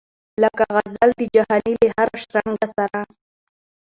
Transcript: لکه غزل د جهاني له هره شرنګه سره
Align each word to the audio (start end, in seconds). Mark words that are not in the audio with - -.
لکه 0.43 0.63
غزل 0.75 1.09
د 1.15 1.21
جهاني 1.35 1.73
له 1.81 1.87
هره 1.95 2.15
شرنګه 2.23 2.67
سره 2.75 2.99